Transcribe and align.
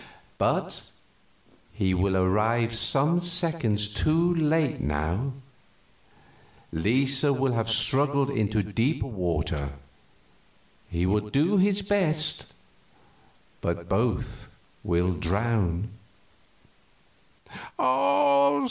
But 0.39 0.89
he 1.71 1.93
will 1.93 2.17
arrive 2.17 2.75
some 2.75 3.19
seconds 3.19 3.87
too 3.87 4.33
late, 4.33 4.81
now; 4.81 5.33
Lisa 6.71 7.31
will 7.31 7.53
have 7.53 7.69
struggled 7.69 8.31
into 8.31 8.63
deeper 8.63 9.05
water. 9.05 9.73
He 10.89 11.05
will 11.05 11.29
do 11.29 11.57
his 11.57 11.83
best, 11.83 12.55
but 13.61 13.87
both 13.87 14.47
will 14.83 15.11
drown." 15.13 15.91